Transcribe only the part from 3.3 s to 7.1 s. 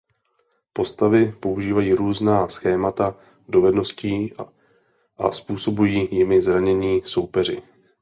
dovedností a způsobují jimi zranění